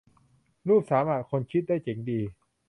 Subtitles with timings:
[0.67, 2.19] รูปสามอะ คนคิดได้เจ๋งดี